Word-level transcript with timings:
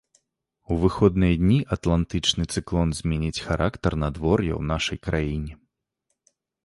У 0.75 0.75
выходныя 0.83 1.35
дні 1.41 1.57
атлантычны 1.75 2.43
цыклон 2.55 2.89
зменіць 3.01 3.43
характар 3.49 3.91
надвор'я 4.05 4.53
ў 4.59 4.63
нашай 4.75 4.97
краіне. 5.09 5.53